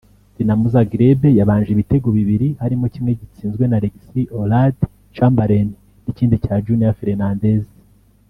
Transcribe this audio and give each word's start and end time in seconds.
Dinamo 0.35 0.65
Zagreb 0.73 1.19
yabanje 1.39 1.69
ibitego 1.73 2.07
bibiri 2.17 2.47
harmo 2.61 2.85
kimwe 2.93 3.11
cyitsinzwe 3.17 3.63
na 3.67 3.75
Alex 3.79 3.93
Oxlade-Chamberlain 4.03 5.67
n’ikindi 6.03 6.35
cya 6.43 6.55
Junior 6.65 6.93
Fernandes 6.99 7.65